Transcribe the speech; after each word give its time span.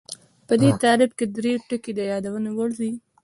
په 0.47 0.53
دې 0.61 0.69
تعریف 0.83 1.11
کې 1.17 1.25
درې 1.35 1.53
ټکي 1.67 1.91
د 1.95 1.99
یادونې 2.11 2.51
وړ 2.57 2.69
دي 2.79 2.91